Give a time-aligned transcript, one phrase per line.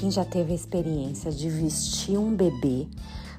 [0.00, 2.88] quem já teve a experiência de vestir um bebê,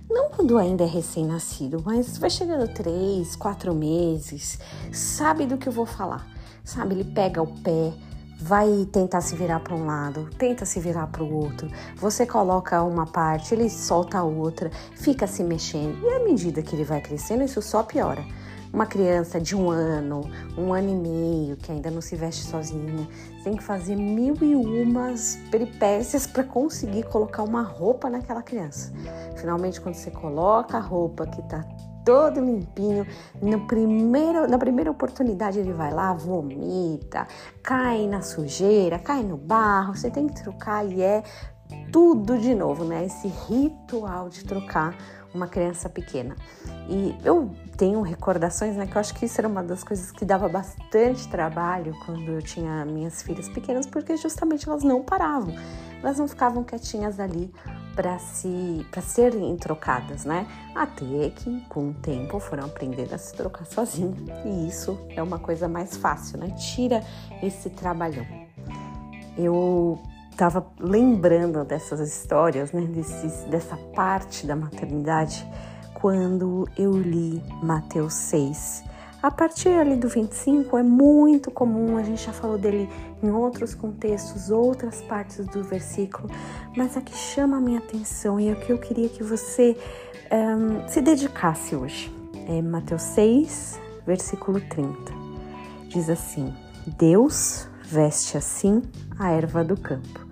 [0.08, 4.60] não quando ainda é recém-nascido, mas vai chegando três, quatro meses,
[4.92, 6.28] sabe do que eu vou falar.
[6.64, 7.92] Sabe, ele pega o pé,
[8.40, 11.68] vai tentar se virar para um lado, tenta se virar para o outro.
[11.96, 15.98] Você coloca uma parte, ele solta a outra, fica se mexendo.
[16.04, 18.24] E à medida que ele vai crescendo, isso só piora.
[18.74, 20.22] Uma criança de um ano,
[20.58, 23.08] um ano e meio, que ainda não se veste sozinha,
[23.44, 28.94] tem que fazer mil e umas peripécias para conseguir colocar uma roupa naquela criança.
[29.36, 31.66] Finalmente, quando você coloca a roupa que está
[32.04, 33.06] todo limpinho.
[33.42, 37.28] No primeiro, na primeira oportunidade ele vai lá, vomita,
[37.62, 39.96] cai na sujeira, cai no barro.
[39.96, 41.24] Você tem que trocar e é
[41.92, 43.06] tudo de novo, né?
[43.06, 44.96] Esse ritual de trocar
[45.34, 46.36] uma criança pequena.
[46.90, 50.26] E eu tenho recordações, né, que eu acho que isso era uma das coisas que
[50.26, 55.56] dava bastante trabalho quando eu tinha minhas filhas pequenas, porque justamente elas não paravam,
[56.04, 57.52] elas não ficavam quietinhas ali
[57.96, 60.48] para se para serem trocadas, né?
[60.76, 64.16] Até que com o tempo foram aprendendo a se trocar sozinho.
[64.46, 66.52] E isso é uma coisa mais fácil, né?
[66.52, 67.04] Tira
[67.42, 68.26] esse trabalhão.
[69.38, 70.02] Eu
[70.42, 72.82] estava lembrando dessas histórias, né,
[73.48, 75.48] dessa parte da maternidade,
[75.94, 78.84] quando eu li Mateus 6.
[79.22, 82.90] A partir ali do 25 é muito comum, a gente já falou dele
[83.22, 86.28] em outros contextos, outras partes do versículo,
[86.76, 89.78] mas a que chama a minha atenção e o que eu queria que você
[90.32, 92.12] um, se dedicasse hoje.
[92.48, 95.14] É Mateus 6, versículo 30.
[95.88, 96.52] Diz assim:
[96.98, 98.82] Deus veste assim
[99.20, 100.31] a erva do campo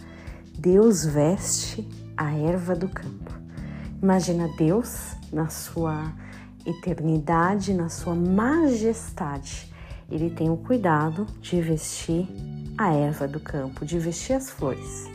[0.59, 3.31] Deus veste a erva do campo.
[4.03, 6.11] Imagina Deus na sua
[6.65, 9.73] eternidade, na sua majestade.
[10.11, 12.27] Ele tem o cuidado de vestir
[12.77, 15.09] a erva do campo, de vestir as flores.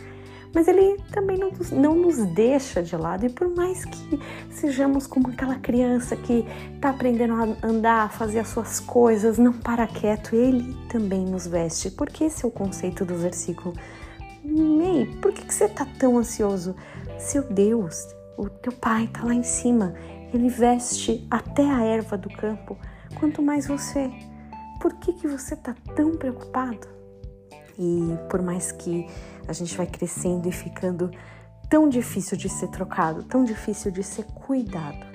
[0.55, 4.19] Mas ele também não, não nos deixa de lado, e por mais que
[4.51, 9.53] sejamos como aquela criança que está aprendendo a andar, a fazer as suas coisas, não
[9.53, 13.75] para quieto, ele também nos veste, porque esse é o conceito do versículo
[14.47, 16.77] Ei, por que, que você tá tão ansioso?
[17.19, 19.95] Seu Deus, o teu pai tá lá em cima.
[20.35, 22.77] Ele veste até a erva do campo.
[23.19, 24.11] Quanto mais você.
[24.81, 26.87] Por que, que você tá tão preocupado?
[27.79, 29.07] E por mais que
[29.49, 31.11] a gente vai crescendo e ficando
[31.71, 35.07] tão difícil de ser trocado, tão difícil de ser cuidado,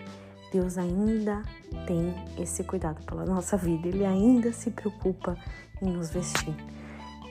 [0.52, 1.44] Deus ainda
[1.86, 3.88] tem esse cuidado pela nossa vida.
[3.88, 5.38] Ele ainda se preocupa
[5.82, 6.56] em nos vestir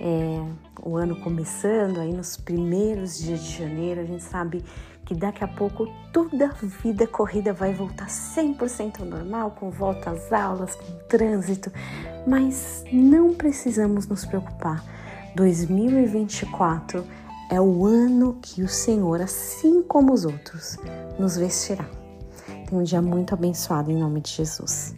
[0.01, 0.43] é,
[0.83, 4.65] o ano começando, aí nos primeiros dias de janeiro, a gente sabe
[5.05, 10.11] que daqui a pouco toda a vida corrida vai voltar 100% ao normal, com volta
[10.11, 11.73] às aulas, com trânsito,
[12.27, 14.85] mas não precisamos nos preocupar.
[15.35, 17.05] 2024
[17.51, 20.77] é o ano que o Senhor, assim como os outros,
[21.19, 21.87] nos vestirá.
[22.69, 24.95] Tem um dia muito abençoado em nome de Jesus.